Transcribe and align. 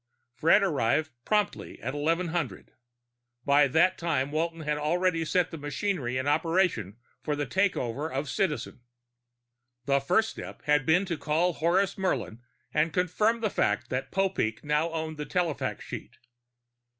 Fred 0.33 0.63
arrived 0.63 1.11
promptly 1.25 1.79
at 1.79 1.93
1100. 1.93 2.71
By 3.45 3.67
that 3.67 3.99
time 3.99 4.31
Walton 4.31 4.61
had 4.61 4.79
already 4.79 5.23
set 5.25 5.51
the 5.51 5.59
machinery 5.59 6.17
in 6.17 6.25
operation 6.27 6.97
for 7.21 7.35
the 7.35 7.45
taking 7.45 7.83
over 7.83 8.11
of 8.11 8.27
Citizen. 8.27 8.81
The 9.85 9.99
first 9.99 10.29
step 10.31 10.63
had 10.63 10.87
been 10.87 11.05
to 11.05 11.19
call 11.19 11.53
Horace 11.53 11.97
Murlin 11.99 12.39
and 12.73 12.91
confirm 12.91 13.41
the 13.41 13.51
fact 13.51 13.91
that 13.91 14.09
Popeek 14.11 14.63
now 14.63 14.89
owned 14.89 15.17
the 15.17 15.25
telefax 15.27 15.81
sheet. 15.81 16.17